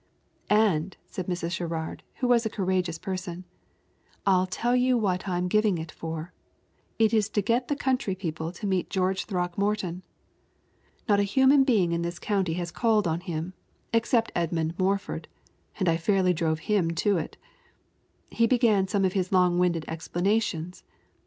[0.49, 1.51] "And," said Mrs.
[1.51, 3.43] Sherrard, who was a courageous person,
[4.25, 6.33] "I'll tell you what I am giving it for.
[6.97, 10.01] It is to get the county people to meet George Throckmorton.
[11.07, 13.53] Not a human being in the county has called on him,
[13.93, 15.27] except Edmund Morford,
[15.77, 17.37] and I fairly drove him to it.
[18.31, 20.83] He began some of his long winded explanations.